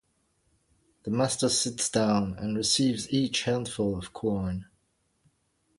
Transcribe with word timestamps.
The 1.03 1.11
master 1.11 1.47
sits 1.47 1.87
down 1.87 2.33
and 2.39 2.57
receives 2.57 3.13
each 3.13 3.43
handful 3.43 3.95
of 3.95 4.13
corn. 4.13 4.65